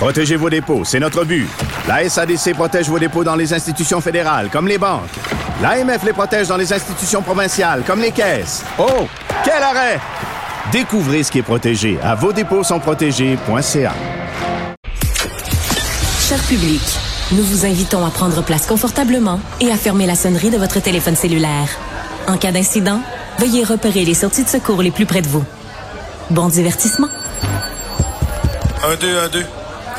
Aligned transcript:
Protégez 0.00 0.36
vos 0.36 0.48
dépôts, 0.48 0.82
c'est 0.82 0.98
notre 0.98 1.24
but. 1.26 1.46
La 1.86 2.08
SADC 2.08 2.54
protège 2.54 2.88
vos 2.88 2.98
dépôts 2.98 3.22
dans 3.22 3.34
les 3.34 3.52
institutions 3.52 4.00
fédérales, 4.00 4.48
comme 4.50 4.66
les 4.66 4.78
banques. 4.78 5.10
L'AMF 5.60 6.02
les 6.04 6.14
protège 6.14 6.48
dans 6.48 6.56
les 6.56 6.72
institutions 6.72 7.20
provinciales, 7.20 7.82
comme 7.86 8.00
les 8.00 8.10
caisses. 8.10 8.64
Oh, 8.78 9.06
quel 9.44 9.62
arrêt! 9.62 10.00
Découvrez 10.72 11.22
ce 11.22 11.30
qui 11.30 11.40
est 11.40 11.42
protégé 11.42 11.98
à 12.02 12.14
vos 12.14 12.32
dépôts 12.32 12.64
sont 12.64 12.80
protégés.ca. 12.80 13.92
Cher 16.18 16.38
public, 16.48 16.80
nous 17.32 17.42
vous 17.42 17.66
invitons 17.66 18.06
à 18.06 18.08
prendre 18.08 18.42
place 18.42 18.66
confortablement 18.66 19.38
et 19.60 19.70
à 19.70 19.76
fermer 19.76 20.06
la 20.06 20.14
sonnerie 20.14 20.48
de 20.48 20.56
votre 20.56 20.80
téléphone 20.80 21.14
cellulaire. 21.14 21.68
En 22.26 22.38
cas 22.38 22.52
d'incident, 22.52 23.02
veuillez 23.38 23.64
repérer 23.64 24.06
les 24.06 24.14
sorties 24.14 24.44
de 24.44 24.48
secours 24.48 24.80
les 24.80 24.92
plus 24.92 25.04
près 25.04 25.20
de 25.20 25.28
vous. 25.28 25.44
Bon 26.30 26.48
divertissement. 26.48 27.08
Un, 28.82 28.96
deux, 28.96 29.18
un, 29.18 29.28
deux. 29.28 29.44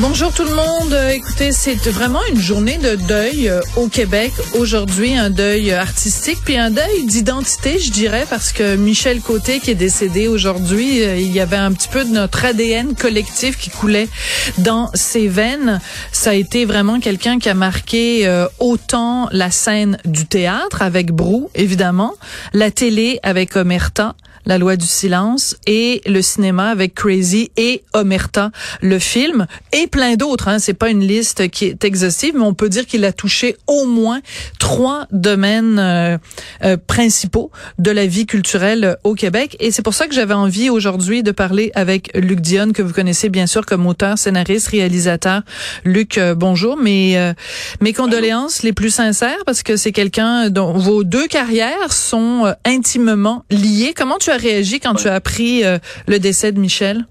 Bonjour 0.00 0.32
tout 0.32 0.44
le 0.44 0.54
monde. 0.54 0.94
Euh, 0.94 1.10
Écoutez, 1.10 1.52
c'est 1.52 1.74
vraiment 1.88 2.24
une 2.32 2.40
journée 2.40 2.78
de 2.78 2.94
deuil 2.94 3.50
euh, 3.50 3.60
au 3.76 3.88
Québec 3.88 4.32
aujourd'hui, 4.54 5.14
un 5.14 5.28
deuil 5.28 5.72
artistique 5.72 6.38
puis 6.42 6.56
un 6.56 6.70
deuil 6.70 7.04
d'identité, 7.04 7.78
je 7.78 7.90
dirais, 7.90 8.24
parce 8.30 8.52
que 8.52 8.76
Michel 8.76 9.20
Côté 9.20 9.60
qui 9.60 9.72
est 9.72 9.74
décédé 9.74 10.26
aujourd'hui, 10.26 11.04
euh, 11.04 11.16
il 11.16 11.30
y 11.30 11.38
avait 11.38 11.58
un 11.58 11.70
petit 11.72 11.88
peu 11.88 12.02
de 12.04 12.10
notre 12.10 12.46
ADN 12.46 12.94
collectif 12.94 13.58
qui 13.58 13.68
coulait 13.68 14.08
dans 14.56 14.90
ses 14.94 15.28
veines. 15.28 15.82
Ça 16.12 16.30
a 16.30 16.34
été 16.34 16.64
vraiment 16.64 16.98
quelqu'un 16.98 17.38
qui 17.38 17.50
a 17.50 17.54
marqué 17.54 18.26
autant 18.58 19.28
la 19.32 19.50
scène 19.50 19.98
du 20.06 20.24
théâtre 20.24 20.80
avec 20.80 21.12
Brou, 21.12 21.50
évidemment, 21.54 22.14
la 22.54 22.70
télé 22.70 23.20
avec 23.22 23.54
Omerta, 23.54 24.14
la 24.46 24.58
loi 24.58 24.76
du 24.76 24.86
silence 24.86 25.56
et 25.66 26.00
le 26.06 26.22
cinéma 26.22 26.70
avec 26.70 26.94
Crazy 26.94 27.50
et 27.56 27.82
Omerta, 27.92 28.50
le 28.80 28.98
film 28.98 29.46
et 29.72 29.86
plein 29.86 30.16
d'autres. 30.16 30.48
Hein. 30.48 30.58
C'est 30.58 30.74
pas 30.74 30.90
une 30.90 31.06
liste 31.06 31.48
qui 31.50 31.66
est 31.66 31.84
exhaustive, 31.84 32.34
mais 32.34 32.44
on 32.44 32.54
peut 32.54 32.68
dire 32.68 32.86
qu'il 32.86 33.04
a 33.04 33.12
touché 33.12 33.56
au 33.66 33.86
moins 33.86 34.20
trois 34.58 35.06
domaines 35.10 35.78
euh, 35.78 36.18
euh, 36.64 36.76
principaux 36.76 37.50
de 37.78 37.90
la 37.90 38.06
vie 38.06 38.26
culturelle 38.26 38.96
au 39.04 39.14
Québec. 39.14 39.56
Et 39.60 39.70
c'est 39.70 39.82
pour 39.82 39.94
ça 39.94 40.06
que 40.06 40.14
j'avais 40.14 40.34
envie 40.34 40.70
aujourd'hui 40.70 41.22
de 41.22 41.32
parler 41.32 41.70
avec 41.74 42.10
Luc 42.14 42.40
Dionne, 42.40 42.72
que 42.72 42.82
vous 42.82 42.92
connaissez 42.92 43.28
bien 43.28 43.46
sûr 43.46 43.66
comme 43.66 43.86
auteur, 43.86 44.18
scénariste, 44.18 44.68
réalisateur. 44.68 45.42
Luc, 45.84 46.18
euh, 46.18 46.34
bonjour. 46.34 46.76
Mes, 46.76 47.32
mes 47.80 47.92
condoléances 47.92 48.62
les 48.62 48.72
plus 48.72 48.90
sincères 48.90 49.38
parce 49.44 49.62
que 49.62 49.76
c'est 49.76 49.92
quelqu'un 49.92 50.50
dont 50.50 50.72
vos 50.72 51.04
deux 51.04 51.26
carrières 51.26 51.92
sont 51.92 52.54
intimement 52.64 53.44
liées. 53.50 53.92
Comment 53.96 54.18
tu 54.18 54.29
as 54.30 54.36
réagi 54.36 54.80
quand 54.80 54.94
tu 54.94 55.08
as 55.08 55.14
appris 55.14 55.62
le 56.06 56.18
décès 56.18 56.52
de 56.52 56.58
Michel? 56.58 57.04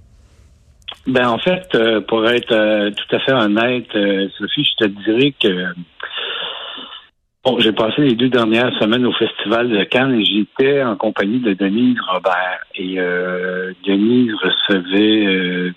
Ben 1.10 1.28
en 1.28 1.40
fait, 1.40 1.68
euh, 1.76 2.02
pour 2.02 2.28
être 2.30 2.52
euh, 2.52 2.92
tout 2.92 3.16
à 3.16 3.20
fait 3.20 3.34
honnête, 3.34 3.88
euh, 3.96 4.28
Sophie, 4.38 4.64
je 4.64 4.86
te 4.86 4.90
dirais 5.04 5.34
que 5.42 5.74
j'ai 7.60 7.72
passé 7.72 8.02
les 8.02 8.16
deux 8.16 8.30
dernières 8.30 8.78
semaines 8.80 9.08
au 9.08 9.14
Festival 9.14 9.70
de 9.70 9.84
Cannes 9.86 10.20
et 10.20 10.26
j'étais 10.26 10.84
en 10.84 10.96
compagnie 10.96 11.40
de 11.40 11.54
Denise 11.54 11.98
Robert. 12.12 12.60
Et 12.76 12.98
Denise 13.88 14.34
recevait 14.36 15.74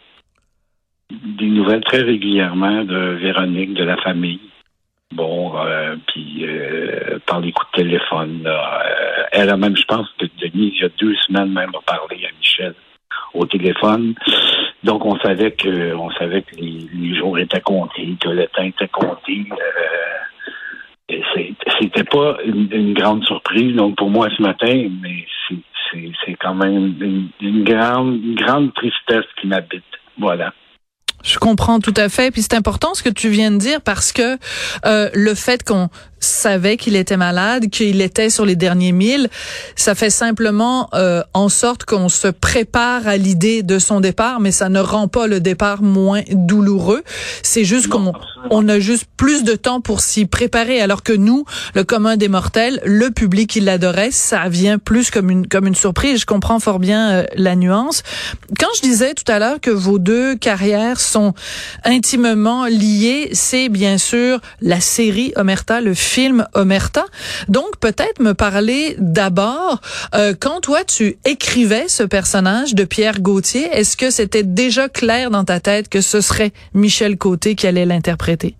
des 1.11 1.47
nouvelles 1.47 1.85
très 1.85 2.03
régulièrement 2.03 2.85
de 2.85 3.15
Véronique, 3.15 3.73
de 3.73 3.85
la 3.85 3.97
famille. 3.97 4.41
Bon, 5.13 5.53
puis 6.07 6.47
par 7.27 7.41
les 7.41 7.53
coups 7.53 7.71
de 7.73 7.83
téléphone. 7.83 8.49
elle 9.33 9.51
a 9.51 9.57
même, 9.57 9.77
je 9.77 9.85
pense 9.85 10.09
que 10.19 10.27
Denise, 10.41 10.75
il 10.77 10.83
y 10.83 10.85
a 10.85 10.89
deux 10.99 11.15
semaines 11.27 11.53
même, 11.53 11.71
a 11.75 11.81
parlé 11.85 12.25
à 12.27 12.31
Michel 12.39 12.75
au 13.35 13.47
téléphone. 13.47 14.15
Donc, 14.85 15.05
on 15.05 15.19
savait 15.21 15.53
que, 15.53 15.95
on 15.95 16.11
savait 16.11 16.43
que 16.43 16.57
les, 16.57 17.15
jours 17.15 17.39
étaient 17.39 17.61
comptés, 17.61 18.17
que 18.21 18.29
le 18.29 18.47
temps 18.49 18.65
était 18.65 18.89
compté. 18.89 19.47
Euh, 21.11 21.17
c'était 21.81 22.05
pas 22.05 22.39
une, 22.45 22.95
grande 22.95 23.25
surprise, 23.25 23.77
donc 23.77 23.97
pour 23.97 24.11
moi 24.11 24.29
ce 24.37 24.43
matin, 24.43 24.89
mais 25.03 25.27
c'est 26.25 26.35
quand 26.35 26.55
même 26.55 27.31
une, 27.41 27.65
grande, 27.65 28.15
une 28.25 28.35
grande 28.35 28.73
tristesse 28.75 29.27
qui 29.41 29.47
m'habite. 29.47 29.85
Voilà. 30.19 30.53
Je 31.23 31.39
comprends 31.39 31.81
tout 31.81 31.95
à 31.97 32.09
fait. 32.09 32.31
Puis 32.31 32.43
c'est 32.43 32.55
important 32.55 32.95
ce 32.95 33.03
que 33.03 33.09
tu 33.09 33.29
viens 33.29 33.51
de 33.51 33.59
dire 33.59 33.81
parce 33.81 34.13
que 34.13 34.39
euh, 34.85 35.11
le 35.15 35.35
fait 35.35 35.63
qu'on 35.63 35.89
savait 36.25 36.77
qu'il 36.77 36.97
était 36.97 37.17
malade, 37.17 37.69
qu'il 37.71 38.01
était 38.01 38.31
sur 38.31 38.45
les 38.45 38.57
derniers 38.57 38.93
milles, 38.93 39.29
ça 39.77 39.95
fait 39.95 40.11
simplement 40.11 40.89
euh, 40.95 41.23
en 41.35 41.49
sorte 41.49 41.85
qu'on 41.85 42.09
se 42.09 42.29
prépare 42.29 43.07
à 43.07 43.17
l'idée 43.17 43.63
de 43.63 43.79
son 43.79 44.01
départ, 44.01 44.41
mais 44.41 44.53
ça 44.53 44.69
ne 44.69 44.81
rend 44.81 45.09
pas 45.09 45.27
le 45.27 45.41
départ 45.41 45.83
moins 45.83 46.23
douloureux. 46.31 47.03
C'est 47.43 47.65
juste 47.65 47.89
qu'on 47.89 48.13
on 48.51 48.69
a 48.69 48.79
juste 48.79 49.07
plus 49.17 49.45
de 49.45 49.55
temps 49.55 49.81
pour 49.81 50.01
s'y 50.01 50.27
préparer, 50.27 50.81
alors 50.81 51.03
que 51.03 51.13
nous, 51.13 51.45
le 51.75 51.85
commun 51.85 52.17
des 52.17 52.29
mortels, 52.29 52.81
le 52.85 53.11
public 53.11 53.51
qui 53.51 53.61
l'adorait, 53.61 54.11
ça 54.11 54.49
vient 54.49 54.79
plus 54.79 55.11
comme 55.11 55.31
une 55.31 55.47
comme 55.47 55.67
une 55.67 55.75
surprise. 55.75 56.21
Je 56.21 56.27
comprends 56.27 56.61
fort 56.61 56.79
bien 56.79 57.11
euh, 57.11 57.25
la 57.35 57.57
nuance. 57.57 58.03
Quand 58.59 58.69
je 58.77 58.83
disais 58.83 59.15
tout 59.15 59.31
à 59.31 59.39
l'heure 59.39 59.61
que 59.61 59.71
vos 59.71 59.99
deux 59.99 60.37
carrières 60.37 61.01
sont 61.01 61.35
intimement 61.85 62.67
liées, 62.67 63.31
c'est 63.33 63.69
bien 63.69 63.99
sûr 63.99 64.41
la 64.61 64.81
série 64.81 65.33
Omerta, 65.37 65.81
le 65.81 65.95
film 65.95 66.12
film 66.13 66.45
Omerta. 66.55 67.05
Donc 67.49 67.81
peut-être 67.81 68.21
me 68.21 68.35
parler 68.35 68.97
d'abord 68.99 69.81
euh, 70.15 70.35
quand 70.39 70.61
toi 70.61 70.85
tu 70.85 71.17
écrivais 71.25 71.89
ce 71.89 72.03
personnage 72.03 72.75
de 72.75 72.85
Pierre 72.85 73.21
Gauthier, 73.21 73.65
est-ce 73.73 73.97
que 73.97 74.11
c'était 74.11 74.43
déjà 74.43 74.91
clair 74.91 75.31
dans 75.31 75.45
ta 75.45 75.59
tête 75.59 75.89
que 75.89 76.03
ce 76.03 76.21
serait 76.21 76.53
Michel 76.75 77.17
Côté 77.17 77.55
qui 77.55 77.67
allait 77.67 77.87
l'interpréter? 77.87 78.57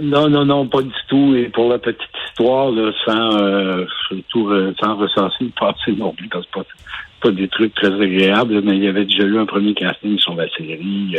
Non, 0.00 0.30
non, 0.30 0.46
non, 0.46 0.66
pas 0.66 0.80
du 0.80 0.94
tout. 1.08 1.34
Et 1.34 1.50
pour 1.50 1.68
la 1.68 1.78
petite 1.78 2.00
histoire, 2.26 2.72
sans 3.04 3.36
euh, 3.42 3.84
surtout 4.08 4.48
euh, 4.48 4.74
sans 4.80 4.96
recenser 4.96 5.44
le 5.44 5.50
passé 5.50 5.92
non 5.92 6.14
plus, 6.14 6.28
parce 6.28 6.46
que 6.46 6.60
pas, 6.60 6.64
pas 7.20 7.30
des 7.32 7.48
trucs 7.48 7.74
très 7.74 7.92
agréables, 7.92 8.62
mais 8.62 8.76
il 8.78 8.84
y 8.84 8.88
avait 8.88 9.04
déjà 9.04 9.24
eu 9.24 9.38
un 9.38 9.44
premier 9.44 9.74
casting 9.74 10.18
sur 10.18 10.34
la 10.34 10.48
série. 10.56 11.16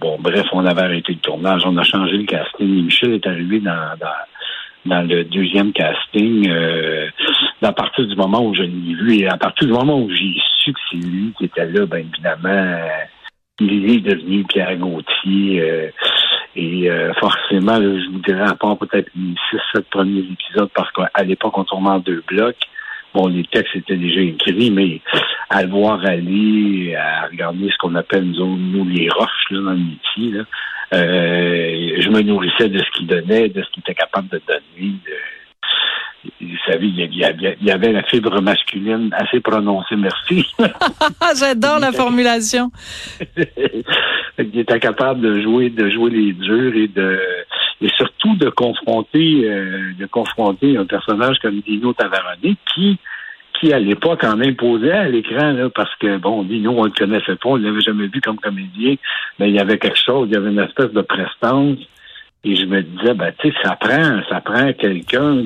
bon, 0.00 0.16
bref, 0.18 0.46
on 0.52 0.66
avait 0.66 0.82
arrêté 0.82 1.12
le 1.12 1.20
tournage, 1.20 1.62
on 1.64 1.76
a 1.76 1.84
changé 1.84 2.16
le 2.16 2.24
casting. 2.24 2.86
Michel 2.86 3.12
est 3.12 3.26
arrivé 3.28 3.60
dans 3.60 3.96
dans 4.86 5.02
le 5.02 5.24
deuxième 5.24 5.72
casting 5.72 6.48
euh, 6.48 7.08
à 7.62 7.72
partir 7.72 8.06
du 8.06 8.14
moment 8.16 8.44
où 8.44 8.54
je 8.54 8.62
l'ai 8.62 8.94
vu 8.94 9.20
et 9.20 9.28
à 9.28 9.36
partir 9.36 9.66
du 9.66 9.72
moment 9.72 9.98
où 9.98 10.10
j'ai 10.10 10.34
su 10.62 10.72
que 10.72 10.80
c'est 10.90 10.96
lui 10.96 11.32
qui 11.38 11.44
était 11.46 11.66
là, 11.66 11.86
ben 11.86 12.06
évidemment, 12.12 12.78
il 13.60 13.90
est 13.90 14.00
devenu 14.00 14.44
Pierre 14.44 14.76
Gauthier. 14.76 15.60
Euh, 15.60 15.90
et 16.56 16.88
euh, 16.88 17.12
forcément, 17.14 17.76
je 17.76 18.10
vous 18.10 18.20
dirais, 18.20 18.48
à 18.48 18.54
part 18.54 18.78
peut-être 18.78 19.10
les 19.16 19.34
six, 19.50 19.58
sept 19.72 19.88
premiers 19.90 20.20
épisodes, 20.20 20.70
parce 20.74 20.90
qu'à 20.92 21.24
l'époque, 21.24 21.56
on 21.58 21.64
tournait 21.64 21.90
en 21.90 21.98
deux 21.98 22.22
blocs. 22.26 22.56
Bon, 23.12 23.28
les 23.28 23.44
textes 23.44 23.76
étaient 23.76 23.96
déjà 23.96 24.20
écrits, 24.20 24.70
mais 24.70 25.00
à 25.54 25.62
le 25.62 25.68
voir 25.68 26.04
aller, 26.04 26.96
à 26.96 27.26
regarder 27.26 27.70
ce 27.70 27.78
qu'on 27.78 27.94
appelle, 27.94 28.24
nous, 28.24 28.56
nous 28.56 28.84
les 28.88 29.08
roches 29.08 29.50
là, 29.50 29.60
dans 29.60 29.70
le 29.70 29.76
métier, 29.76 30.32
là, 30.32 30.44
euh, 30.94 31.94
je 32.00 32.08
me 32.08 32.22
nourrissais 32.22 32.68
de 32.68 32.80
ce 32.80 32.90
qu'il 32.90 33.06
donnait, 33.06 33.48
de 33.50 33.62
ce 33.62 33.70
qu'il 33.70 33.80
était 33.82 33.94
capable 33.94 34.28
de 34.30 34.42
donner. 34.48 34.94
vous 36.40 36.58
savez, 36.66 36.88
il 36.88 37.14
y, 37.14 37.70
avait, 37.70 37.92
la 37.92 38.02
fibre 38.02 38.40
masculine 38.40 39.10
assez 39.12 39.38
prononcée, 39.38 39.94
merci. 39.94 40.44
J'adore 41.38 41.78
la 41.78 41.92
formulation. 41.92 42.72
il 44.38 44.58
était 44.58 44.80
capable 44.80 45.20
de 45.20 45.40
jouer, 45.40 45.70
de 45.70 45.88
jouer 45.88 46.10
les 46.10 46.32
durs 46.32 46.74
et 46.74 46.88
de 46.88 47.20
et 47.80 47.88
surtout 47.96 48.34
de 48.36 48.50
confronter, 48.50 49.42
euh, 49.44 49.92
de 49.98 50.06
confronter 50.06 50.76
un 50.76 50.86
personnage 50.86 51.38
comme 51.40 51.60
Dino 51.60 51.92
Tavarani 51.92 52.56
qui 52.74 52.98
qui, 53.58 53.72
à 53.72 53.78
l'époque, 53.78 54.24
en 54.24 54.40
imposait 54.40 54.92
à 54.92 55.08
l'écran, 55.08 55.52
là, 55.52 55.68
parce 55.70 55.94
que, 55.96 56.18
bon, 56.18 56.42
dit, 56.42 56.60
nous, 56.60 56.72
on 56.72 56.84
le 56.84 56.90
connaissait 56.90 57.36
pas, 57.36 57.50
on 57.50 57.56
l'avait 57.56 57.80
jamais 57.80 58.08
vu 58.08 58.20
comme 58.20 58.38
comédien, 58.38 58.96
mais 59.38 59.48
il 59.48 59.54
y 59.54 59.60
avait 59.60 59.78
quelque 59.78 59.98
chose, 59.98 60.28
il 60.28 60.34
y 60.34 60.36
avait 60.36 60.50
une 60.50 60.58
espèce 60.58 60.92
de 60.92 61.02
prestance. 61.02 61.78
Et 62.46 62.56
je 62.56 62.66
me 62.66 62.82
disais, 62.82 63.14
ben, 63.14 63.32
tu 63.38 63.48
sais, 63.48 63.54
ça 63.62 63.74
prend, 63.76 64.20
ça 64.28 64.40
prend 64.42 64.70
quelqu'un 64.74 65.36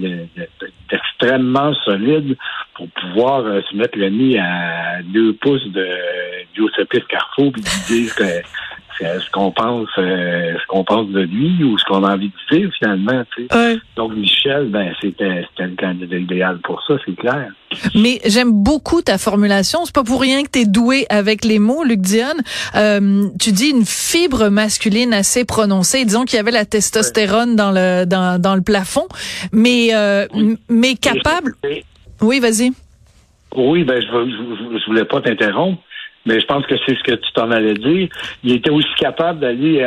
d'extrêmement 0.90 1.72
solide 1.84 2.36
pour 2.74 2.88
pouvoir 2.88 3.44
euh, 3.46 3.60
se 3.70 3.76
mettre 3.76 3.96
le 3.96 4.08
nez 4.08 4.38
à 4.38 5.00
deux 5.04 5.32
pouces 5.34 5.66
de 5.68 5.86
Giuseppe 6.54 7.06
Carrefour 7.08 7.52
puis 7.52 7.62
dire 7.86 8.14
que 8.16 8.24
ce 8.98 9.30
qu'on 9.30 9.50
pense, 9.52 9.88
euh, 9.98 10.54
ce 10.60 10.66
qu'on 10.66 10.84
pense 10.84 11.08
de 11.08 11.20
lui 11.20 11.62
ou 11.64 11.78
ce 11.78 11.84
qu'on 11.84 12.04
a 12.04 12.14
envie 12.14 12.30
de 12.30 12.56
dire 12.56 12.70
finalement. 12.78 13.24
Tu 13.36 13.46
sais. 13.50 13.78
Donc 13.96 14.14
Michel, 14.14 14.68
ben 14.68 14.92
c'était 15.00 15.44
le 15.58 15.76
candidat 15.76 16.16
idéal 16.16 16.58
pour 16.58 16.82
ça, 16.86 16.94
c'est 17.04 17.16
clair. 17.16 17.50
Mais 17.94 18.20
j'aime 18.24 18.52
beaucoup 18.52 19.02
ta 19.02 19.18
formulation. 19.18 19.84
C'est 19.84 19.94
pas 19.94 20.04
pour 20.04 20.20
rien 20.20 20.42
que 20.42 20.50
tu 20.50 20.60
es 20.60 20.64
doué 20.64 21.06
avec 21.10 21.44
les 21.44 21.58
mots, 21.58 21.84
Luc 21.84 22.00
Dionne. 22.00 22.40
Euh, 22.74 23.28
tu 23.38 23.52
dis 23.52 23.70
une 23.70 23.84
fibre 23.84 24.48
masculine 24.48 25.12
assez 25.12 25.44
prononcée. 25.44 26.04
Disons 26.04 26.24
qu'il 26.24 26.36
y 26.36 26.40
avait 26.40 26.50
la 26.50 26.64
testostérone 26.64 27.56
dans 27.56 27.70
le 27.70 28.04
dans, 28.04 28.40
dans 28.40 28.54
le 28.54 28.62
plafond, 28.62 29.06
mais 29.52 29.90
euh, 29.94 30.26
mais 30.68 30.94
capable. 30.94 31.54
Oui, 32.20 32.40
vas-y. 32.40 32.72
Oui, 33.56 33.82
ben 33.84 34.00
je, 34.00 34.06
je, 34.06 34.78
je 34.78 34.86
voulais 34.86 35.06
pas 35.06 35.22
t'interrompre, 35.22 35.80
mais 36.26 36.40
je 36.40 36.46
pense 36.46 36.66
que 36.66 36.74
c'est 36.86 36.96
ce 36.96 37.02
que 37.02 37.14
tu 37.14 37.32
t'en 37.32 37.50
allais 37.50 37.74
dire. 37.74 38.08
Il 38.44 38.52
était 38.52 38.70
aussi 38.70 38.94
capable 38.98 39.40
d'aller 39.40 39.78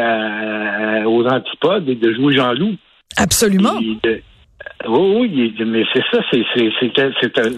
aux 1.05 1.25
antipodes 1.25 1.87
et 1.89 1.95
de 1.95 2.13
jouer 2.13 2.35
Jean-Loup. 2.35 2.75
Absolument. 3.17 3.79
Oui, 4.87 5.31
oui, 5.59 5.65
mais 5.65 5.83
c'est 5.93 6.03
ça, 6.11 6.23
c'est, 6.31 6.43
c'est, 6.55 7.37
un, 7.39 7.49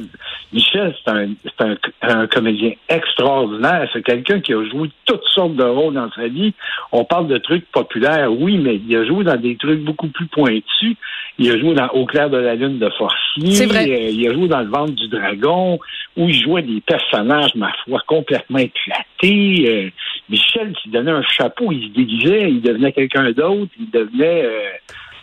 Michel, 0.51 0.95
c'est 1.03 1.11
un, 1.11 1.29
un, 1.59 1.77
un, 2.01 2.27
comédien 2.27 2.73
extraordinaire. 2.89 3.89
C'est 3.93 4.03
quelqu'un 4.03 4.41
qui 4.41 4.53
a 4.53 4.63
joué 4.69 4.89
toutes 5.05 5.23
sortes 5.33 5.55
de 5.55 5.63
rôles 5.63 5.93
dans 5.93 6.11
sa 6.11 6.27
vie. 6.27 6.53
On 6.91 7.05
parle 7.05 7.27
de 7.27 7.37
trucs 7.37 7.65
populaires, 7.71 8.31
oui, 8.31 8.57
mais 8.57 8.75
il 8.75 8.95
a 8.95 9.05
joué 9.05 9.23
dans 9.23 9.39
des 9.39 9.55
trucs 9.55 9.83
beaucoup 9.83 10.09
plus 10.09 10.27
pointus. 10.27 10.95
Il 11.39 11.49
a 11.49 11.57
joué 11.57 11.73
dans 11.73 11.87
Au 11.89 12.05
clair 12.05 12.29
de 12.29 12.37
la 12.37 12.55
lune 12.55 12.77
de 12.77 12.89
Forcier. 12.89 13.51
C'est 13.51 13.65
vrai. 13.65 13.89
Euh, 13.89 14.09
il 14.09 14.27
a 14.27 14.33
joué 14.33 14.47
dans 14.47 14.59
Le 14.59 14.69
ventre 14.69 14.93
du 14.93 15.07
dragon, 15.07 15.79
où 16.17 16.27
il 16.27 16.43
jouait 16.43 16.61
des 16.61 16.81
personnages, 16.81 17.55
ma 17.55 17.71
foi, 17.85 17.99
complètement 18.05 18.59
éclatés. 18.59 19.65
Euh, 19.67 19.89
Michel, 20.29 20.73
s'il 20.81 20.91
donnait 20.91 21.11
un 21.11 21.23
chapeau, 21.23 21.71
il 21.71 21.87
se 21.87 21.93
déguisait, 21.93 22.51
il 22.51 22.61
devenait 22.61 22.91
quelqu'un 22.91 23.31
d'autre, 23.31 23.71
il 23.79 23.89
devenait... 23.89 24.43
Euh, 24.43 24.69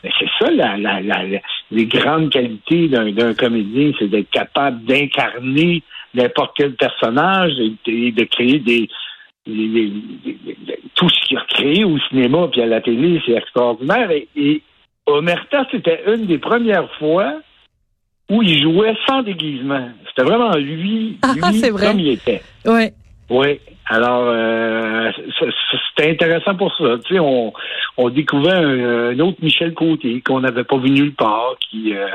c'est 0.03 0.29
ça, 0.39 0.51
la, 0.51 0.77
la, 0.77 1.01
la, 1.01 1.25
les 1.71 1.87
grandes 1.87 2.31
qualités 2.31 2.89
d'un 2.89 3.35
comédien, 3.35 3.93
c'est 3.99 4.09
d'être 4.09 4.31
capable 4.31 4.85
d'incarner 4.85 5.83
n'importe 6.15 6.53
quel 6.57 6.75
personnage 6.75 7.53
et, 7.87 8.13
de 8.13 8.25
créer 8.25 8.59
des, 8.59 8.89
tout 10.95 11.09
ce 11.09 11.21
qu'il 11.27 11.39
a 11.39 11.45
créé 11.49 11.85
au 11.85 11.99
cinéma 12.09 12.49
puis 12.51 12.63
à 12.63 12.67
la 12.67 12.81
télé, 12.81 13.21
c'est 13.27 13.33
extraordinaire. 13.33 14.11
Et, 14.37 14.63
Omerta, 15.07 15.67
c'était 15.71 16.03
une 16.07 16.27
des 16.27 16.39
premières 16.39 16.89
fois 16.99 17.41
où 18.31 18.43
il 18.43 18.63
jouait 18.63 18.95
sans 19.09 19.23
déguisement. 19.23 19.89
C'était 20.09 20.29
vraiment 20.29 20.55
lui, 20.55 21.19
ah, 21.23 21.33
lui 21.35 21.61
comme 21.61 21.99
il 21.99 22.09
était. 22.09 22.43
Oui. 22.65 22.91
Oui. 23.31 23.61
Alors, 23.87 24.25
euh, 24.27 25.11
c'était 25.97 26.11
intéressant 26.11 26.55
pour 26.57 26.77
ça. 26.77 26.99
Tu 27.07 27.15
sais, 27.15 27.21
on, 27.21 27.53
on 27.97 28.09
découvrait 28.11 28.57
un, 28.57 29.19
autre 29.21 29.39
Michel 29.41 29.73
Côté 29.73 30.21
qu'on 30.21 30.41
n'avait 30.41 30.65
pas 30.65 30.79
vu 30.79 30.91
nulle 30.91 31.15
part, 31.15 31.55
qui 31.61 31.95
euh, 31.95 32.07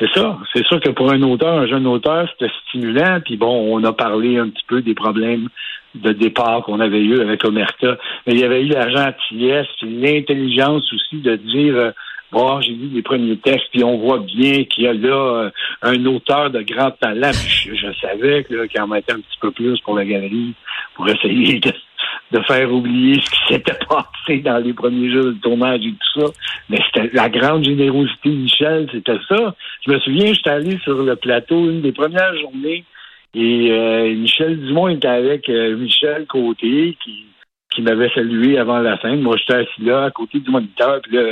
c'est 0.00 0.10
ça. 0.14 0.38
C'est 0.52 0.64
sûr 0.64 0.80
que 0.80 0.90
pour 0.90 1.12
un 1.12 1.22
auteur, 1.22 1.54
un 1.54 1.66
jeune 1.66 1.86
auteur, 1.86 2.26
c'était 2.32 2.52
stimulant. 2.68 3.20
Puis 3.24 3.36
bon, 3.36 3.74
on 3.74 3.84
a 3.84 3.92
parlé 3.92 4.38
un 4.38 4.48
petit 4.48 4.64
peu 4.66 4.80
des 4.82 4.94
problèmes 4.94 5.48
de 5.94 6.12
départ 6.12 6.62
qu'on 6.62 6.80
avait 6.80 7.02
eu 7.02 7.20
avec 7.20 7.44
Omerta. 7.44 7.98
Mais 8.26 8.32
il 8.32 8.40
y 8.40 8.44
avait 8.44 8.62
eu 8.62 8.68
la 8.68 8.88
gentillesse, 8.88 9.68
l'intelligence 9.82 10.90
aussi 10.92 11.16
de 11.20 11.36
dire 11.36 11.92
Bon, 12.32 12.62
j'ai 12.62 12.72
lu 12.72 12.88
les 12.88 13.02
premiers 13.02 13.36
textes, 13.36 13.66
puis 13.72 13.84
on 13.84 13.98
voit 13.98 14.20
bien 14.20 14.64
qu'il 14.64 14.84
y 14.84 14.88
a 14.88 14.94
là 14.94 15.44
euh, 15.44 15.50
un 15.82 16.06
auteur 16.06 16.48
de 16.50 16.62
grand 16.62 16.90
talent. 16.92 17.30
Puis 17.30 17.76
je, 17.76 17.92
savais 18.00 18.44
qu'il 18.44 18.80
en 18.80 18.86
mettait 18.86 19.12
un 19.12 19.20
petit 19.20 19.38
peu 19.38 19.50
plus 19.50 19.78
pour 19.80 19.96
la 19.96 20.06
galerie, 20.06 20.54
pour 20.94 21.06
essayer 21.10 21.60
de, 21.60 22.40
faire 22.46 22.72
oublier 22.72 23.20
ce 23.20 23.30
qui 23.30 23.52
s'était 23.52 23.78
passé 23.86 24.38
dans 24.38 24.56
les 24.64 24.72
premiers 24.72 25.12
jours 25.12 25.26
de 25.26 25.38
tournage 25.42 25.82
et 25.84 25.92
tout 25.92 26.20
ça. 26.20 26.26
Mais 26.70 26.78
c'était 26.86 27.10
la 27.14 27.28
grande 27.28 27.64
générosité 27.64 28.30
de 28.30 28.36
Michel, 28.36 28.88
c'était 28.90 29.18
ça. 29.28 29.54
Je 29.86 29.92
me 29.92 30.00
souviens, 30.00 30.32
j'étais 30.32 30.50
allé 30.50 30.78
sur 30.78 31.02
le 31.02 31.16
plateau 31.16 31.68
une 31.68 31.82
des 31.82 31.92
premières 31.92 32.34
journées, 32.38 32.86
et 33.34 33.70
euh, 33.70 34.14
Michel 34.14 34.58
Dumont 34.58 34.88
était 34.88 35.08
avec 35.08 35.50
euh, 35.50 35.76
Michel 35.76 36.24
Côté, 36.26 36.96
qui, 37.04 37.26
qui 37.74 37.82
m'avait 37.82 38.10
salué 38.14 38.56
avant 38.56 38.78
la 38.78 38.98
scène. 39.02 39.20
Moi, 39.20 39.36
j'étais 39.36 39.60
assis 39.60 39.82
là, 39.82 40.04
à 40.04 40.10
côté 40.10 40.38
du 40.38 40.50
moniteur, 40.50 41.00
puis 41.02 41.16
là 41.16 41.22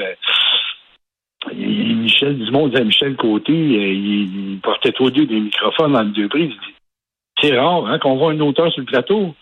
Michel 1.54 2.38
Dumont 2.38 2.68
disait 2.68 2.84
Michel 2.84 3.16
Côté, 3.16 3.52
euh, 3.52 3.92
il, 3.92 4.58
portait 4.62 4.92
tous 4.92 5.10
deux 5.10 5.26
des 5.26 5.40
microphones 5.40 5.92
dans 5.92 6.04
deux 6.04 6.28
prises. 6.28 6.52
C'est 7.40 7.58
rare 7.58 7.86
hein, 7.86 7.98
qu'on 7.98 8.16
voit 8.16 8.32
un 8.32 8.40
auteur 8.40 8.70
sur 8.72 8.80
le 8.80 8.86
plateau. 8.86 9.34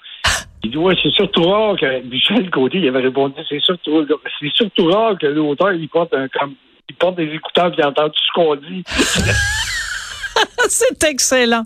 Il 0.62 0.71
dit 0.71 0.77
Ouais, 0.77 0.95
c'est 1.03 1.12
surtout 1.12 1.43
rare 1.43 1.77
que 1.77 2.03
Michel 2.03 2.50
Côté 2.50 2.79
il 2.79 2.89
avait 2.89 3.00
répondu 3.00 3.35
C'est 3.49 3.61
surtout, 3.61 4.06
c'est 4.41 4.53
surtout 4.55 4.87
rare 4.87 5.19
que 5.19 5.27
l'auteur 5.27 5.73
il 5.73 5.89
porte 5.89 6.15
un 6.15 6.29
il 6.89 6.95
porte 6.97 7.17
des 7.17 7.35
écouteurs 7.35 7.67
et 7.67 7.75
il 7.77 7.85
entend 7.85 8.09
tout 8.09 8.21
ce 8.27 8.33
qu'on 8.33 8.56
dit. 8.56 8.83
c'est 10.69 11.05
excellent. 11.05 11.65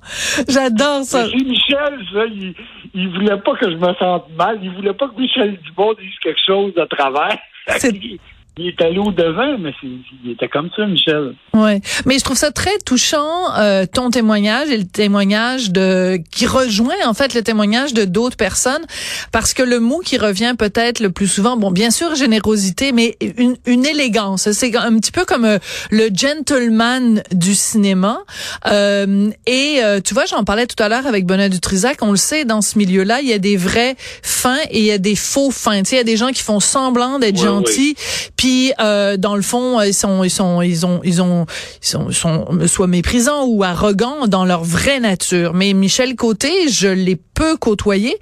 J'adore 0.49 1.05
ça. 1.05 1.26
Michel, 1.29 2.00
ça, 2.12 2.25
il, 2.26 2.55
il 2.94 3.08
voulait 3.08 3.37
pas 3.37 3.55
que 3.55 3.70
je 3.70 3.76
me 3.76 3.94
sente 3.94 4.31
mal. 4.37 4.58
Il 4.62 4.70
voulait 4.73 4.94
pas 4.94 5.08
que 5.08 5.20
Michel 5.20 5.58
Dumont 5.61 5.94
dise 5.94 6.19
quelque 6.20 6.40
chose 6.44 6.75
de 6.75 6.84
travers. 6.87 7.38
Il 8.58 8.66
est 8.66 8.82
allé 8.82 8.99
au 8.99 9.10
devant, 9.12 9.56
mais 9.58 9.72
il 9.82 10.32
était 10.32 10.49
comme 10.49 10.69
ça, 10.76 10.87
Michel. 10.87 11.34
Ouais, 11.54 11.81
mais 12.04 12.19
je 12.19 12.25
trouve 12.25 12.37
ça 12.37 12.50
très 12.50 12.76
touchant 12.84 13.54
euh, 13.56 13.87
ton 13.87 14.10
témoignage 14.10 14.69
et 14.69 14.76
le 14.76 14.84
témoignage 14.84 15.70
de 15.70 16.20
qui 16.31 16.46
rejoint 16.46 16.94
en 17.06 17.14
fait 17.14 17.32
le 17.32 17.43
témoignage 17.43 17.94
de 17.94 18.04
d'autres 18.04 18.37
personnes, 18.37 18.84
parce 19.32 19.54
que 19.54 19.62
le 19.62 19.81
mot 19.81 20.00
qui 20.00 20.19
revient 20.19 20.54
peut-être 20.58 21.00
le 21.00 21.10
plus 21.10 21.28
souvent, 21.28 21.56
bon, 21.56 21.70
bien 21.70 21.90
sûr 21.90 22.14
générosité, 22.14 22.93
mais 22.93 23.16
une, 23.38 23.56
une 23.64 23.87
élégance. 23.87 24.50
C'est 24.52 24.76
un 24.76 24.98
petit 24.98 25.12
peu 25.12 25.25
comme 25.25 25.46
euh, 25.46 25.58
le 25.90 26.10
gentleman 26.14 27.22
du 27.32 27.55
cinéma. 27.55 28.20
Euh, 28.66 29.31
et 29.46 29.76
euh, 29.82 30.00
tu 30.05 30.12
vois, 30.12 30.26
j'en 30.26 30.44
parlais 30.44 30.66
tout 30.66 30.81
à 30.82 30.90
l'heure 30.90 31.06
avec 31.06 31.25
Benoît 31.25 31.48
Dutrisac. 31.48 32.02
On 32.02 32.10
le 32.10 32.16
sait, 32.19 32.44
dans 32.44 32.60
ce 32.60 32.76
milieu-là, 32.76 33.20
il 33.22 33.29
y 33.29 33.32
a 33.32 33.38
des 33.38 33.56
vrais 33.56 33.96
fins 34.22 34.60
et 34.70 34.81
il 34.81 34.84
y 34.84 34.93
a 34.93 34.98
des 34.98 35.17
faux 35.17 35.50
fins. 35.50 35.82
Tu 35.82 35.91
sais, 35.91 35.96
il 35.96 35.98
y 35.98 36.03
a 36.03 36.05
des 36.05 36.19
gens 36.19 36.32
qui 36.32 36.43
font 36.43 36.60
semblant 36.60 37.19
d'être 37.19 37.38
gentils. 37.38 37.96
Puis 38.43 38.72
euh, 38.81 39.17
dans 39.17 39.37
le 39.37 39.43
fond, 39.43 39.81
ils 39.82 39.94
sont 39.94 40.25
ils 40.25 40.31
sont 40.31 40.63
ils 40.63 40.84
ont 40.84 41.01
ils 41.05 41.22
ont 41.22 41.46
ils 41.81 41.87
sont, 41.87 42.11
sont 42.11 42.67
soit 42.67 42.89
méprisants 42.89 43.46
ou 43.46 43.63
arrogants 43.63 44.27
dans 44.27 44.44
leur 44.44 44.65
vraie 44.65 44.99
nature. 44.99 45.55
Mais 45.55 45.72
Michel 45.75 46.17
Côté, 46.17 46.69
je 46.69 46.89
l'ai 46.89 47.15
peu 47.15 47.56
côtoyé, 47.56 48.17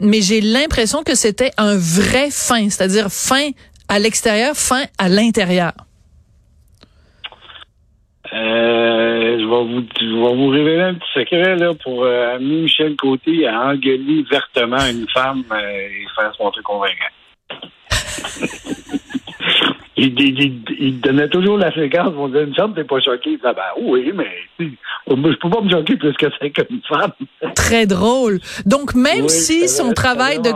mais 0.00 0.22
j'ai 0.22 0.40
l'impression 0.40 1.04
que 1.04 1.14
c'était 1.14 1.52
un 1.56 1.76
vrai 1.76 2.30
fin, 2.32 2.68
c'est-à-dire 2.68 3.10
fin 3.10 3.50
à 3.88 4.00
l'extérieur, 4.00 4.56
fin 4.56 4.82
à 4.98 5.08
l'intérieur. 5.08 5.70
Euh, 8.32 9.38
je, 9.38 9.44
vais 9.44 9.72
vous, 9.72 9.86
je 10.00 10.04
vais 10.04 10.36
vous 10.36 10.48
révéler 10.48 10.82
un 10.82 10.94
petit 10.94 11.12
secret 11.14 11.54
là, 11.54 11.74
pour 11.74 12.02
euh, 12.02 12.34
amener 12.34 12.62
Michel 12.62 12.96
Côté 12.96 13.46
à 13.46 13.68
engueuler 13.68 14.24
vertement 14.28 14.84
une 14.90 15.06
femme 15.14 15.44
euh, 15.52 15.56
et 15.56 16.06
faire 16.16 16.34
se 16.34 16.42
montrer 16.42 16.62
convaincant. 16.62 17.14
Il, 20.00 21.00
donnait 21.00 21.28
toujours 21.28 21.58
la 21.58 21.72
séquence. 21.74 22.12
On 22.16 22.28
disait, 22.28 22.44
une 22.44 22.54
femme, 22.54 22.74
t'es 22.74 22.84
pas 22.84 23.00
choqué. 23.00 23.30
Il 23.30 23.36
disait, 23.36 23.52
ben 23.54 23.62
oui, 23.82 24.12
mais 24.14 24.68
je 25.08 25.36
peux 25.36 25.50
pas 25.50 25.60
me 25.60 25.70
choquer 25.70 25.96
plus 25.96 26.12
que 26.14 26.26
c'est 26.40 26.50
qu'une 26.50 26.80
femme. 26.88 27.12
Très 27.54 27.86
drôle. 27.86 28.40
Donc, 28.66 28.94
même 28.94 29.28
si 29.28 29.68
son 29.68 29.92
travail 29.92 30.40
de, 30.40 30.50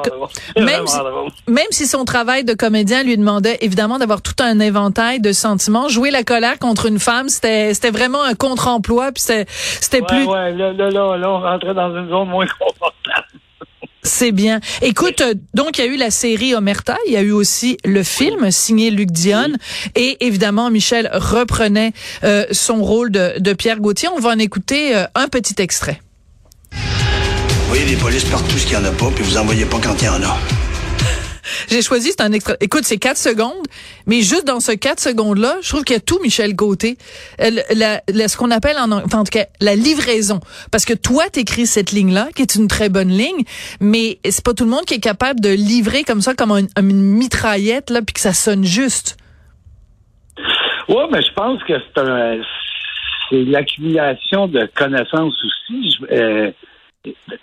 même 0.60 0.86
si, 0.86 0.98
même 1.46 1.66
si 1.70 1.86
son 1.86 2.04
travail 2.04 2.44
de 2.44 2.54
comédien 2.54 3.02
lui 3.02 3.16
demandait 3.16 3.58
évidemment 3.60 3.98
d'avoir 3.98 4.22
tout 4.22 4.42
un 4.42 4.60
éventail 4.60 5.20
de 5.20 5.32
sentiments, 5.32 5.88
jouer 5.88 6.10
la 6.10 6.22
colère 6.22 6.58
contre 6.58 6.86
une 6.86 6.98
femme, 6.98 7.28
c'était, 7.28 7.74
c'était 7.74 7.90
vraiment 7.90 8.22
un 8.22 8.34
contre-emploi, 8.34 9.12
puis 9.12 9.22
c'était, 9.22 9.44
c'était 9.48 10.02
plus. 10.02 10.24
Ouais, 10.24 10.52
là, 10.52 10.72
là, 10.72 10.90
là, 10.90 11.16
là, 11.16 11.30
on 11.30 11.40
rentrait 11.40 11.74
dans 11.74 11.94
une 11.96 12.08
zone 12.08 12.28
moins 12.28 12.46
confortable. 12.46 12.93
C'est 14.04 14.32
bien. 14.32 14.60
Écoute, 14.82 15.22
euh, 15.22 15.34
donc 15.54 15.78
il 15.78 15.84
y 15.84 15.88
a 15.88 15.90
eu 15.90 15.96
la 15.96 16.10
série 16.10 16.54
Omerta, 16.54 16.98
il 17.06 17.14
y 17.14 17.16
a 17.16 17.22
eu 17.22 17.32
aussi 17.32 17.78
le 17.86 18.02
film 18.02 18.50
signé 18.50 18.90
Luc 18.90 19.10
Dion 19.10 19.48
et 19.94 20.18
évidemment 20.20 20.70
Michel 20.70 21.08
reprenait 21.14 21.94
euh, 22.22 22.44
son 22.52 22.82
rôle 22.82 23.10
de, 23.10 23.52
Pierre 23.54 23.80
Gauthier. 23.80 24.08
On 24.14 24.20
va 24.20 24.30
en 24.30 24.38
écouter 24.38 24.94
euh, 24.94 25.06
un 25.14 25.28
petit 25.28 25.54
extrait. 25.58 26.02
Vous 26.72 27.68
voyez 27.68 27.86
des 27.86 27.96
polices 27.96 28.24
partout 28.24 28.58
ce 28.58 28.66
qu'il 28.66 28.76
n'y 28.78 28.84
en 28.84 28.88
a 28.88 28.92
pas, 28.92 29.10
puis 29.14 29.24
vous 29.24 29.38
en 29.38 29.44
voyez 29.44 29.64
pas 29.64 29.78
quand 29.82 29.96
il 30.00 30.04
y 30.04 30.08
en 30.08 30.22
a. 30.22 30.38
J'ai 31.68 31.82
choisi, 31.82 32.10
c'est 32.10 32.22
un 32.22 32.32
extra. 32.32 32.54
Écoute, 32.60 32.84
c'est 32.84 32.98
quatre 32.98 33.18
secondes, 33.18 33.66
mais 34.06 34.20
juste 34.20 34.46
dans 34.46 34.60
ce 34.60 34.72
quatre 34.72 35.00
secondes-là, 35.00 35.56
je 35.62 35.68
trouve 35.68 35.84
qu'il 35.84 35.94
y 35.94 35.98
a 35.98 36.00
tout 36.00 36.18
Michel 36.22 36.56
Côté. 36.56 36.96
Euh, 37.40 37.50
la, 37.74 38.28
ce 38.28 38.36
qu'on 38.36 38.50
appelle 38.50 38.76
en, 38.78 38.90
enfin, 38.92 39.20
en 39.20 39.24
tout 39.24 39.30
cas, 39.30 39.46
la 39.60 39.74
livraison. 39.74 40.40
Parce 40.70 40.84
que 40.84 40.94
toi, 40.94 41.28
t'écris 41.30 41.66
cette 41.66 41.92
ligne-là, 41.92 42.28
qui 42.34 42.42
est 42.42 42.54
une 42.54 42.68
très 42.68 42.88
bonne 42.88 43.10
ligne, 43.10 43.44
mais 43.80 44.18
c'est 44.28 44.44
pas 44.44 44.54
tout 44.54 44.64
le 44.64 44.70
monde 44.70 44.84
qui 44.84 44.94
est 44.94 45.00
capable 45.00 45.40
de 45.40 45.50
livrer 45.50 46.04
comme 46.04 46.20
ça, 46.20 46.34
comme 46.34 46.52
une 46.52 47.02
mitraillette, 47.02 47.90
là, 47.90 48.02
puis 48.02 48.14
que 48.14 48.20
ça 48.20 48.32
sonne 48.32 48.64
juste. 48.64 49.16
Ouais, 50.88 51.06
mais 51.10 51.22
je 51.22 51.32
pense 51.32 51.62
que 51.64 51.72
c'est 51.78 52.00
un, 52.00 52.40
c'est 53.30 53.44
l'accumulation 53.44 54.48
de 54.48 54.68
connaissances 54.74 55.34
aussi. 55.44 55.98
Euh, 56.12 56.50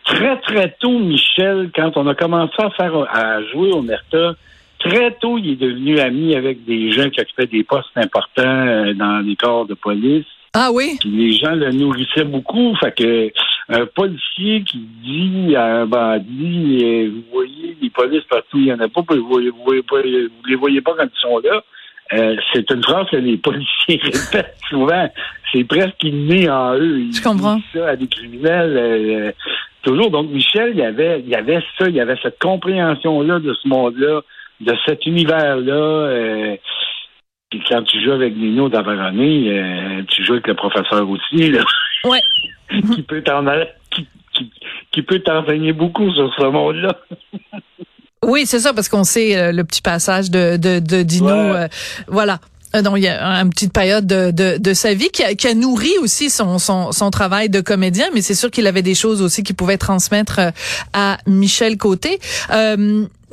très, 0.06 0.39
très 0.41 0.75
tôt, 0.80 1.00
Michel, 1.00 1.72
quand 1.75 1.91
on 1.96 2.08
a 2.08 2.15
commencé 2.15 2.53
à 2.58 2.70
faire 2.72 2.96
à 3.13 3.44
jouer 3.46 3.72
au 3.72 3.82
Merta, 3.82 4.36
très 4.80 5.12
tôt, 5.13 5.38
il 5.38 5.51
est 5.51 5.56
devenu 5.56 6.00
ami 6.00 6.36
avec 6.36 6.65
des 6.65 6.91
gens 6.91 7.10
qui 7.10 7.22
occupaient 7.22 7.48
des 7.48 7.63
postes 7.63 7.96
importants 7.96 8.44
euh, 8.68 8.94
dans 8.94 9.20
les 9.25 9.36
corps 9.36 9.65
de 9.65 9.74
police. 9.74 10.25
Ah 10.53 10.70
oui? 10.74 10.98
Puis 11.00 11.10
les 11.10 11.32
gens 11.32 11.56
le 11.56 11.72
nourrissaient 11.72 12.25
beaucoup. 12.25 12.75
Fait 12.75 12.94
que 12.94 13.32
un 13.70 13.86
policier 13.86 14.63
qui 14.63 14.80
dit 15.01 15.56
à 15.56 15.82
un 15.82 15.86
bandit 15.86 16.80
euh, 16.84 17.10
Vous 17.10 17.24
voyez 17.32 17.77
les 17.82 17.89
polices 17.89 18.25
partout, 18.30 18.58
il 18.58 18.63
n'y 18.63 18.74
en 18.74 18.80
a 18.80 18.89
pas, 18.89 19.01
vous, 19.08 19.27
voyez, 19.27 19.50
vous, 19.50 19.63
voyez 19.63 19.84
pas, 19.84 20.01
vous 20.01 20.46
les 20.48 20.56
voyez 20.56 20.82
pas 20.82 20.94
quand 20.98 21.06
ils 21.06 21.22
sont 21.22 21.39
là. 21.39 21.63
Euh, 22.13 22.36
c'est 22.53 22.70
une 22.72 22.84
phrase 22.84 23.08
que 23.10 23.18
les 23.18 23.38
policiers 23.38 24.00
répètent 24.03 24.58
souvent. 24.70 25.10
C'est 25.51 25.63
presque 25.63 26.03
inné 26.03 26.50
en 26.50 26.75
eux. 26.75 27.00
Ils 27.00 27.13
Je 27.13 27.22
comprends. 27.22 27.56
Disent 27.56 27.63
ça 27.74 27.89
à 27.89 27.96
des 27.96 28.08
criminels. 28.08 28.77
Euh, 28.77 29.32
toujours. 29.84 30.12
Donc, 30.12 30.30
Michel, 30.30 30.72
il 30.74 30.80
y 30.80 30.84
avait, 30.84 31.20
il 31.20 31.30
y 31.30 31.36
avait 31.36 31.62
ça, 31.77 31.88
il 31.88 31.96
y 31.96 32.01
avait 32.01 32.18
cette 32.22 32.39
compréhension-là 32.39 33.39
de 33.39 33.53
ce 33.53 33.68
monde-là, 33.68 34.22
de 34.60 34.74
cet 34.86 35.06
univers-là. 35.06 35.74
Euh, 35.74 36.56
puis 37.50 37.62
quand 37.68 37.84
tu 37.84 38.01
joues 38.03 38.12
avec 38.12 38.36
Nino 38.36 38.70
d'Avaroné, 38.70 39.50
euh, 39.50 40.03
tu 40.08 40.24
joues 40.24 40.34
avec 40.34 40.48
le 40.48 40.56
professeur 40.56 41.08
aussi, 41.10 41.51
là. 41.51 41.63
Ouais. 42.03 42.22
qui 42.96 43.03
peut 43.03 43.22
t'en 43.22 43.46
qui, 43.91 44.08
qui, 44.34 44.51
qui 44.91 45.01
peut 45.03 45.20
t'enseigner 45.20 45.72
beaucoup 45.72 46.12
sur 46.12 46.34
ce 46.34 46.46
monde-là. 46.46 46.98
Oui, 48.31 48.45
c'est 48.45 48.61
ça, 48.61 48.71
parce 48.71 48.88
qu'on 48.88 49.03
sait 49.03 49.35
euh, 49.35 49.51
le 49.51 49.65
petit 49.65 49.81
passage 49.81 50.31
de, 50.31 50.55
de, 50.55 50.79
de 50.79 51.03
Dino. 51.03 51.27
Euh, 51.27 51.67
voilà. 52.07 52.39
Euh, 52.73 52.81
donc, 52.81 52.93
il 52.95 53.03
y 53.03 53.09
a 53.09 53.21
une 53.21 53.50
petite 53.50 53.73
période 53.73 54.07
de, 54.07 54.31
de, 54.31 54.57
de 54.57 54.73
sa 54.73 54.93
vie 54.93 55.09
qui 55.09 55.21
a, 55.21 55.35
qui 55.35 55.50
a, 55.50 55.53
nourri 55.53 55.91
aussi 56.01 56.29
son, 56.29 56.57
son, 56.57 56.93
son 56.93 57.11
travail 57.11 57.50
de 57.50 57.59
comédien, 57.59 58.05
mais 58.13 58.21
c'est 58.21 58.33
sûr 58.33 58.50
qu'il 58.50 58.67
avait 58.67 58.83
des 58.83 58.95
choses 58.95 59.21
aussi 59.21 59.43
qu'il 59.43 59.57
pouvait 59.57 59.77
transmettre 59.77 60.39
à 60.93 61.17
Michel 61.27 61.75
Côté. 61.75 62.21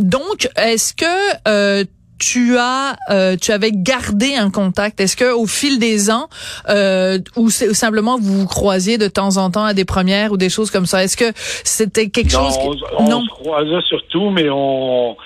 donc, 0.00 0.48
est-ce 0.56 0.94
que 0.94 1.84
tu 2.18 2.56
as 2.58 2.96
euh, 3.10 3.36
tu 3.36 3.52
avais 3.52 3.70
gardé 3.72 4.34
un 4.34 4.50
contact 4.50 5.00
Est-ce 5.00 5.16
que 5.16 5.32
au 5.32 5.46
fil 5.46 5.78
des 5.78 6.10
ans 6.10 6.28
euh, 6.68 7.18
ou, 7.36 7.50
simplement 7.50 8.18
vous 8.18 8.40
vous 8.40 8.46
croisiez 8.46 8.98
de 8.98 9.08
temps 9.08 9.36
en 9.36 9.50
temps 9.50 9.64
à 9.64 9.74
des 9.74 9.84
premières 9.84 10.32
ou 10.32 10.36
des 10.36 10.50
choses 10.50 10.70
comme 10.70 10.86
ça? 10.86 11.04
Est-ce 11.04 11.16
que 11.16 11.32
c'était 11.36 12.08
quelque 12.08 12.32
chose 12.32 12.56
qui... 12.58 12.66
on, 12.98 13.04
on 13.04 13.22
se 13.22 13.28
croisait 13.30 13.82
surtout 13.88 14.30
mais 14.30 14.48
on 14.50 15.16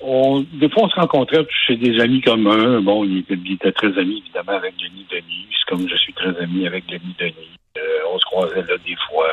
on, 0.00 0.44
des 0.54 0.68
fois, 0.68 0.84
on 0.84 0.88
se 0.88 0.94
rencontrait 0.94 1.44
chez 1.66 1.76
des 1.76 2.00
amis 2.00 2.20
communs. 2.20 2.80
Bon, 2.80 3.04
il 3.04 3.18
était, 3.18 3.34
il 3.34 3.54
était 3.54 3.72
très 3.72 3.88
ami, 3.98 4.22
évidemment, 4.24 4.56
avec 4.56 4.74
Denis 4.76 5.06
Denis, 5.10 5.48
comme 5.66 5.88
je 5.88 5.96
suis 5.96 6.12
très 6.12 6.36
ami 6.40 6.66
avec 6.66 6.86
Denis 6.86 7.14
Denis. 7.18 7.58
Euh, 7.76 7.80
on 8.12 8.18
se 8.18 8.24
croisait 8.24 8.62
là 8.62 8.76
des 8.86 8.96
fois. 9.08 9.28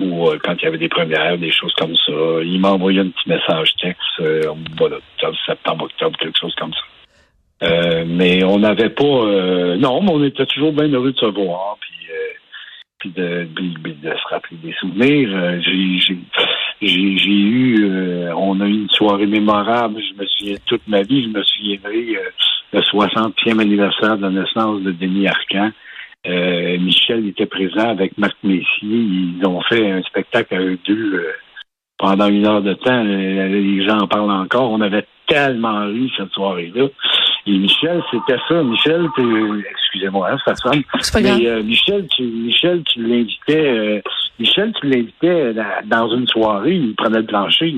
Euh, 0.00 0.04
ou 0.04 0.28
euh, 0.28 0.38
quand 0.42 0.54
il 0.58 0.64
y 0.64 0.68
avait 0.68 0.78
des 0.78 0.88
premières, 0.88 1.38
des 1.38 1.50
choses 1.50 1.74
comme 1.74 1.94
ça. 2.06 2.12
Il 2.42 2.60
m'a 2.60 2.70
envoyé 2.70 3.00
un 3.00 3.08
petit 3.08 3.28
message 3.28 3.74
texte, 3.80 4.00
euh, 4.20 4.42
voilà, 4.76 4.96
septembre, 5.46 5.84
octobre, 5.84 6.16
quelque 6.18 6.38
chose 6.38 6.54
comme 6.56 6.72
ça. 6.72 7.66
Euh, 7.66 8.04
mais 8.06 8.44
on 8.44 8.58
n'avait 8.58 8.90
pas, 8.90 9.04
euh, 9.04 9.76
non, 9.76 10.00
mais 10.02 10.12
on 10.12 10.24
était 10.24 10.46
toujours 10.46 10.72
bien 10.72 10.88
heureux 10.88 11.12
de 11.12 11.18
se 11.18 11.26
voir, 11.26 11.76
puis, 11.80 11.90
puis 12.98 13.10
de, 13.10 13.48
de, 13.54 14.10
se 14.10 14.28
rappeler 14.30 14.56
des 14.62 14.72
souvenirs. 14.74 15.60
j'ai, 15.62 15.98
j'ai, 16.80 17.30
eu, 17.30 18.30
on 18.36 18.60
a 18.60 18.66
eu 18.66 18.74
une 18.74 18.90
soirée 18.90 19.26
mémorable. 19.26 20.00
Je 20.00 20.20
me 20.20 20.26
souviens 20.26 20.56
toute 20.66 20.86
ma 20.86 21.02
vie, 21.02 21.24
je 21.24 21.28
me 21.28 21.42
souviendrai 21.42 22.16
le 22.72 22.80
60e 22.80 23.60
anniversaire 23.60 24.16
de 24.16 24.22
la 24.22 24.30
naissance 24.30 24.82
de 24.82 24.92
Denis 24.92 25.26
Arcan. 25.26 25.70
Euh, 26.26 26.78
Michel 26.78 27.28
était 27.28 27.46
présent 27.46 27.88
avec 27.88 28.18
Marc 28.18 28.36
Messier. 28.42 28.66
Ils 28.82 29.40
ont 29.46 29.60
fait 29.62 29.90
un 29.90 30.02
spectacle 30.02 30.54
à 30.54 30.60
eux 30.60 30.78
deux 30.84 31.14
euh, 31.14 31.32
pendant 31.96 32.26
une 32.26 32.46
heure 32.46 32.62
de 32.62 32.74
temps. 32.74 33.04
Euh, 33.04 33.46
les 33.46 33.84
gens 33.86 33.98
en 33.98 34.08
parlent 34.08 34.30
encore. 34.30 34.70
On 34.70 34.80
avait 34.80 35.06
tellement 35.28 35.86
ri 35.86 36.10
cette 36.16 36.32
soirée-là. 36.32 36.88
Et 37.46 37.52
Michel, 37.58 38.02
c'était 38.10 38.40
ça. 38.48 38.62
Michel, 38.62 39.08
excusez-moi, 39.70 40.30
hein, 40.32 40.38
ça 40.44 40.54
sonne. 40.56 40.82
Mais 41.22 41.62
Michel, 41.62 42.06
tu, 42.08 42.24
Michel, 42.24 42.82
tu 42.84 43.02
l'invitais, 43.02 44.02
Michel, 44.38 44.72
tu 44.78 44.86
l'invitais 44.86 45.54
dans 45.86 46.08
une 46.14 46.26
soirée. 46.26 46.74
Il 46.74 46.94
prenait 46.94 47.20
le 47.20 47.26
plancher. 47.26 47.74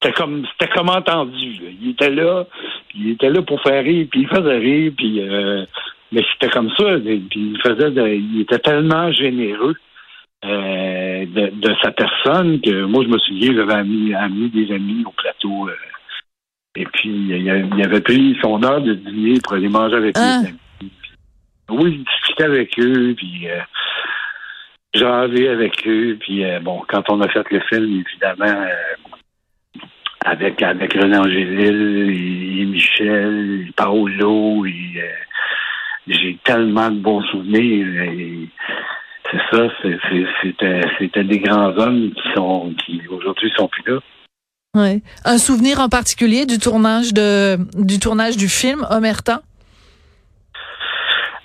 C'était 0.00 0.14
comme, 0.14 0.46
c'était 0.52 0.72
comme 0.72 0.90
entendu. 0.90 1.60
Il 1.80 1.90
était 1.90 2.10
là, 2.10 2.44
il 2.94 3.10
était 3.10 3.30
là 3.30 3.42
pour 3.42 3.60
faire 3.62 3.82
rire, 3.82 4.06
puis 4.10 4.20
il 4.20 4.28
faisait 4.28 4.58
rire, 4.58 4.92
puis 4.96 5.20
mais 6.12 6.24
c'était 6.32 6.52
comme 6.52 6.70
ça. 6.70 6.96
il 6.96 7.58
faisait, 7.62 8.18
il 8.18 8.40
était 8.40 8.58
tellement 8.58 9.12
généreux 9.12 9.74
euh, 10.44 11.26
de, 11.26 11.74
sa 11.82 11.90
personne 11.90 12.60
que 12.60 12.84
moi 12.84 13.02
je 13.04 13.08
me 13.08 13.18
souviens, 13.18 13.54
j'avais 13.54 13.74
amené, 13.74 14.48
des 14.48 14.72
amis 14.72 15.04
au 15.04 15.12
plateau. 15.12 15.68
Euh, 15.68 15.74
et 16.76 16.84
puis 16.86 17.08
il, 17.10 17.82
avait 17.82 18.00
pris 18.00 18.36
son 18.40 18.62
heure 18.62 18.80
de 18.80 18.94
dîner 18.94 19.40
pour 19.42 19.54
aller 19.54 19.68
manger 19.68 19.96
avec 19.96 20.16
ah. 20.16 20.38
amis. 20.38 20.92
oui, 21.70 21.98
il 21.98 22.04
discutait 22.04 22.44
avec 22.44 22.78
eux, 22.78 23.14
puis 23.16 23.48
euh, 23.48 23.60
j'avais 24.94 25.48
avec 25.48 25.86
eux. 25.86 26.16
Puis 26.20 26.44
euh, 26.44 26.60
bon, 26.60 26.82
quand 26.88 27.10
on 27.10 27.20
a 27.20 27.28
fait 27.28 27.50
le 27.50 27.60
film, 27.68 28.04
évidemment, 28.06 28.64
avec 30.24 30.62
avec 30.62 30.94
René 30.94 31.18
Angélil 31.18 32.60
et, 32.60 32.64
Michel, 32.64 33.66
et 33.68 33.72
Paolo 33.72 34.64
et 34.66 35.02
j'ai 36.08 36.38
tellement 36.44 36.90
de 36.90 36.98
bons 36.98 37.22
souvenirs. 37.24 37.86
c'est 39.30 39.56
ça, 39.56 39.68
c'était, 40.42 40.80
c'était 40.98 41.24
des 41.24 41.38
grands 41.38 41.76
hommes 41.76 42.10
qui 42.10 42.22
sont 42.34 42.74
qui 42.84 43.02
aujourd'hui 43.08 43.50
sont 43.56 43.68
plus 43.68 43.84
là. 43.86 43.98
Ouais. 44.74 45.02
Un 45.24 45.38
souvenir 45.38 45.80
en 45.80 45.88
particulier 45.88 46.46
du 46.46 46.58
tournage 46.58 47.12
de 47.14 47.56
du 47.74 47.98
tournage 47.98 48.36
du 48.36 48.48
film 48.48 48.86
Omerta? 48.90 49.42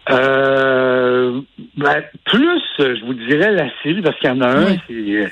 Euh, 0.10 1.42
ben, 1.78 2.04
plus, 2.26 2.62
je 2.78 3.06
vous 3.06 3.14
dirais 3.14 3.52
la 3.52 3.70
série, 3.82 4.02
parce 4.02 4.20
qu'il 4.20 4.30
y 4.30 4.34
en 4.34 4.42
a 4.42 4.50
un, 4.50 4.76
c'est, 4.88 4.94
il 4.94 5.30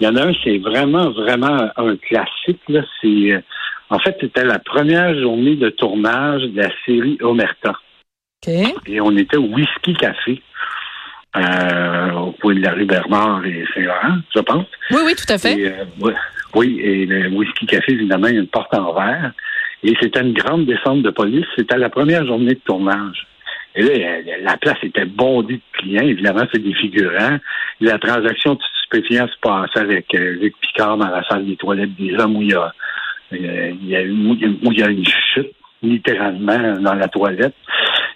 y 0.00 0.06
en 0.06 0.16
a 0.16 0.26
un, 0.26 0.32
c'est 0.42 0.58
vraiment, 0.58 1.10
vraiment 1.10 1.70
un 1.76 1.96
classique, 1.96 2.60
là. 2.68 2.82
C'est, 3.00 3.42
en 3.88 3.98
fait, 3.98 4.16
c'était 4.20 4.44
la 4.44 4.58
première 4.58 5.18
journée 5.18 5.56
de 5.56 5.68
tournage 5.68 6.42
de 6.42 6.60
la 6.60 6.70
série 6.84 7.18
Omerta. 7.20 7.74
Et 8.46 9.00
on 9.00 9.16
était 9.16 9.36
au 9.36 9.46
Whisky 9.46 9.94
Café. 9.94 10.42
Euh, 11.36 12.10
au 12.12 12.32
coin 12.32 12.54
de 12.54 12.60
la 12.60 12.72
rue 12.72 12.86
Bernard 12.86 13.44
et 13.44 13.64
Saint-Laurent, 13.72 14.18
je 14.34 14.40
pense. 14.40 14.66
Oui, 14.90 14.98
oui, 15.04 15.14
tout 15.14 15.32
à 15.32 15.38
fait. 15.38 15.56
Euh, 15.64 16.12
oui, 16.54 16.80
et 16.80 17.06
le 17.06 17.28
Whisky 17.28 17.66
Café, 17.66 17.92
évidemment, 17.92 18.26
il 18.26 18.34
y 18.34 18.38
a 18.38 18.40
une 18.40 18.48
porte 18.48 18.74
en 18.74 18.92
verre. 18.92 19.32
Et 19.84 19.94
c'était 20.00 20.22
une 20.22 20.32
grande 20.32 20.66
descente 20.66 21.02
de 21.02 21.10
police. 21.10 21.46
C'était 21.56 21.78
la 21.78 21.88
première 21.88 22.26
journée 22.26 22.54
de 22.54 22.60
tournage. 22.60 23.26
Et 23.76 23.82
là, 23.82 24.16
la 24.42 24.56
place 24.56 24.78
était 24.82 25.04
bondée 25.04 25.54
de 25.54 25.78
clients. 25.78 26.02
Évidemment, 26.02 26.44
c'est 26.52 26.62
des 26.62 26.74
figurants. 26.74 27.38
La 27.80 27.98
transaction 27.98 28.54
de 28.54 28.60
stupéfiants 28.80 29.28
se 29.28 29.38
passait 29.40 29.78
avec 29.78 30.12
euh, 30.14 30.32
Luc 30.40 30.54
Picard 30.60 30.96
dans 30.96 31.08
la 31.08 31.22
salle 31.28 31.46
des 31.46 31.56
toilettes 31.56 31.94
des 31.94 32.14
hommes 32.14 32.36
où 32.36 32.42
il 32.42 32.50
y 32.50 32.54
a, 32.54 32.72
il 33.30 33.86
y 33.86 33.96
a, 33.96 34.00
où 34.02 34.72
il 34.72 34.78
y 34.80 34.82
a 34.82 34.88
une 34.88 35.06
chute, 35.06 35.52
littéralement, 35.82 36.80
dans 36.80 36.94
la 36.94 37.06
toilette. 37.06 37.54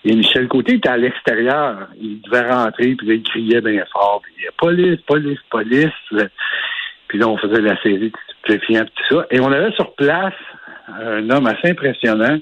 Et 0.04 0.14
Michel 0.14 0.48
Côté 0.48 0.74
était 0.74 0.88
à 0.88 0.96
l'extérieur. 0.96 1.88
Il 1.98 2.20
devait 2.20 2.50
rentrer, 2.50 2.94
puis 2.94 3.06
là, 3.06 3.14
il 3.14 3.22
criait 3.22 3.60
bien 3.60 3.84
fort. 3.92 4.20
Puis, 4.22 4.44
police, 4.58 5.00
police, 5.06 5.38
police. 5.50 6.30
Puis 7.08 7.18
là, 7.18 7.28
on 7.28 7.38
faisait 7.38 7.60
la 7.60 7.80
série 7.82 8.10
de 8.10 8.56
tout 8.56 8.90
ça. 9.08 9.26
Et 9.30 9.40
on 9.40 9.50
avait 9.50 9.72
sur 9.72 9.94
place 9.94 10.34
un 10.88 11.28
homme 11.30 11.46
assez 11.46 11.70
impressionnant 11.70 12.38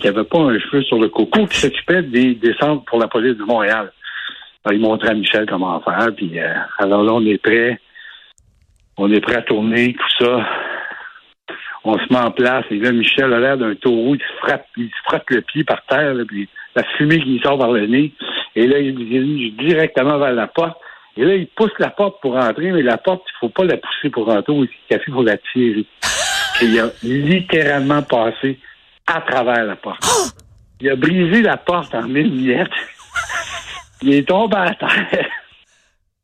qui 0.00 0.08
avait 0.08 0.24
pas 0.24 0.40
un 0.40 0.58
cheveu 0.58 0.82
sur 0.82 0.98
le 0.98 1.08
coco, 1.08 1.46
qui 1.46 1.58
s'occupait 1.58 2.02
des 2.02 2.34
descentes 2.34 2.84
pour 2.86 2.98
la 2.98 3.06
police 3.06 3.36
de 3.36 3.44
Montréal. 3.44 3.92
Alors, 4.64 4.74
il 4.74 4.80
montrait 4.80 5.10
à 5.10 5.14
Michel 5.14 5.46
comment 5.48 5.80
faire. 5.80 6.08
Puis 6.16 6.40
euh, 6.40 6.52
alors 6.78 7.04
là, 7.04 7.12
on 7.12 7.24
est 7.24 7.38
prêt. 7.38 7.78
On 8.96 9.12
est 9.12 9.20
prêt 9.20 9.36
à 9.36 9.42
tourner, 9.42 9.94
tout 9.94 10.24
ça 10.24 10.44
on 11.84 11.98
se 11.98 12.12
met 12.12 12.18
en 12.18 12.30
place. 12.30 12.64
Et 12.70 12.78
là, 12.78 12.92
Michel 12.92 13.32
a 13.32 13.40
l'air 13.40 13.58
d'un 13.58 13.74
taureau, 13.74 14.14
il 14.14 14.20
se 14.20 14.46
frappe, 14.46 14.66
il 14.76 14.88
se 14.88 15.02
frappe 15.04 15.28
le 15.30 15.42
pied 15.42 15.64
par 15.64 15.84
terre, 15.86 16.14
puis 16.26 16.48
la 16.74 16.84
fumée 16.96 17.20
qui 17.20 17.40
sort 17.42 17.58
par 17.58 17.72
le 17.72 17.86
nez. 17.86 18.12
Et 18.56 18.66
là, 18.66 18.78
il 18.78 18.94
dirige 18.94 19.52
directement 19.54 20.18
vers 20.18 20.32
la 20.32 20.46
porte. 20.46 20.78
Et 21.16 21.24
là, 21.24 21.34
il 21.34 21.46
pousse 21.48 21.72
la 21.78 21.90
porte 21.90 22.20
pour 22.20 22.34
rentrer, 22.34 22.72
mais 22.72 22.82
la 22.82 22.98
porte, 22.98 23.22
il 23.26 23.38
faut 23.40 23.48
pas 23.48 23.64
la 23.64 23.76
pousser 23.76 24.10
pour 24.10 24.26
rentrer 24.26 24.52
au 24.52 24.66
café, 24.88 25.04
il 25.06 25.14
faut 25.14 25.22
la 25.22 25.36
tirer. 25.52 25.86
qu'il 26.58 26.78
a 26.80 26.90
littéralement 27.02 28.02
passé 28.02 28.58
à 29.06 29.20
travers 29.20 29.64
la 29.64 29.76
porte. 29.76 30.04
Il 30.80 30.90
a 30.90 30.96
brisé 30.96 31.42
la 31.42 31.56
porte 31.56 31.94
en 31.94 32.02
mille 32.02 32.32
miettes. 32.32 32.68
il 34.02 34.14
est 34.14 34.28
tombé 34.28 34.56
à 34.56 34.74
terre. 34.74 35.28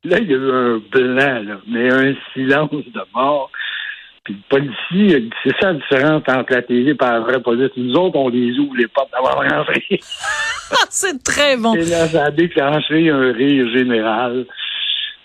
Là, 0.02 0.19
il 0.19 0.30
y 0.30 0.35
a 0.35 0.37
eu 0.37 0.50
un 0.50 0.83
blanc, 0.90 1.42
là, 1.42 1.61
mais 1.66 1.92
un 1.92 2.14
silence 2.33 2.71
de 2.71 3.02
mort. 3.14 3.50
Puis 4.30 4.60
le 4.60 4.68
policier, 4.90 5.30
c'est 5.42 5.54
ça 5.60 5.72
la 5.72 5.75
différence 5.75 6.22
entre 6.28 6.52
la 6.52 6.62
télé 6.62 6.90
et 6.90 6.96
la 7.00 7.20
vraie 7.20 7.40
police. 7.40 7.70
Nous 7.76 7.94
autres, 7.94 8.16
on 8.16 8.28
les 8.28 8.58
ouvre 8.58 8.76
les 8.76 8.88
portes 8.88 9.12
avant 9.14 9.42
de 9.42 9.54
rentrer. 9.54 9.84
c'est 10.90 11.22
très 11.22 11.56
bon. 11.56 11.75
Et 11.75 11.84
là, 11.84 12.06
ça 12.08 12.25
a 12.26 12.30
déclenché 12.30 13.10
un 13.10 13.32
rire 13.32 13.68
général. 13.72 14.46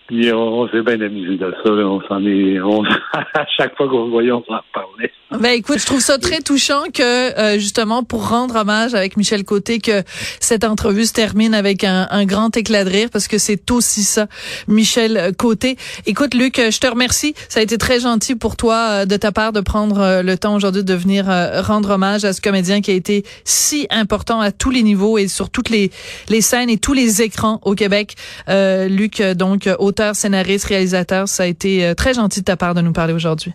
Puis 0.08 0.32
on, 0.32 0.68
s'est 0.70 0.82
bien 0.82 1.02
amusé 1.02 1.36
de 1.38 1.52
ça. 1.64 1.72
On 1.72 2.02
s'en 2.08 2.24
est. 2.26 2.60
On, 2.60 2.84
à 3.14 3.46
chaque 3.58 3.76
fois 3.76 3.88
qu'on 3.90 4.06
se 4.06 4.12
voyait, 4.12 4.32
on 4.32 4.44
s'en 4.44 4.60
parlait. 4.74 5.12
Ben 5.32 5.50
écoute, 5.50 5.80
je 5.80 5.86
trouve 5.86 6.00
ça 6.00 6.20
très 6.20 6.42
touchant 6.42 6.84
que 6.94 7.02
euh, 7.02 7.58
justement 7.58 8.04
pour 8.04 8.30
rendre 8.30 8.56
hommage 8.56 8.94
avec 8.94 9.18
Michel 9.18 9.44
Côté 9.44 9.80
que 9.80 10.04
cette 10.40 10.64
entrevue 10.64 11.06
se 11.06 11.14
termine 11.14 11.56
avec 11.56 11.84
un, 11.84 12.08
un 12.12 12.26
grand 12.26 12.56
éclat 12.56 12.86
de 12.86 12.90
rire 12.90 13.10
parce 13.12 13.28
que 13.28 13.40
c'est 13.40 13.72
aussi 13.72 14.04
ça, 14.04 14.28
Michel 14.68 15.34
Côté. 15.38 15.78
Écoute 16.06 16.36
Luc, 16.36 16.58
je 16.58 16.80
te 16.80 16.86
remercie. 16.86 17.34
Ça 17.50 17.60
a 17.60 17.64
été 17.64 17.80
très 17.80 18.00
gentil 18.00 18.36
pour 18.36 18.56
toi 18.56 18.76
euh, 18.76 19.06
de 19.06 19.18
ta 19.18 19.32
part 19.32 19.52
de 19.52 19.62
prendre 19.62 20.00
euh, 20.00 20.22
le 20.22 20.38
temps 20.38 20.56
aujourd'hui 20.56 20.84
de 20.84 20.94
venir 20.94 21.26
rendre 21.26 21.90
hommage 21.90 22.24
à 22.24 22.32
ce 22.32 22.40
comédien 22.40 22.82
qui 22.82 22.92
a 22.92 22.94
été 22.94 23.24
si 23.44 23.88
important 23.90 24.40
à 24.40 24.52
tous 24.52 24.70
les 24.70 24.84
niveaux 24.84 25.18
et 25.18 25.28
sur 25.28 25.50
toutes 25.50 25.70
les 25.70 25.90
les 26.30 26.42
scènes 26.42 26.70
et 26.70 26.78
tous 26.78 26.94
les 26.94 27.24
écrans 27.24 27.60
au 27.64 27.74
Québec. 27.74 28.16
Luc, 28.48 29.22
donc 29.22 29.68
auteur, 29.96 30.16
scénariste, 30.16 30.66
réalisateur, 30.66 31.30
ça 31.30 31.44
a 31.44 31.46
été 31.46 31.96
très 31.96 32.14
gentil 32.14 32.42
de 32.42 32.46
ta 32.46 32.58
part 32.58 32.74
de 32.74 32.82
nous 32.82 32.92
parler 32.92 33.14
aujourd'hui. 33.14 33.54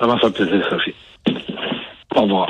Ça 0.00 0.06
m'a 0.06 0.18
fait 0.18 0.30
plaisir, 0.30 0.66
Sophie. 0.68 0.94
Au 2.16 2.22
revoir. 2.22 2.44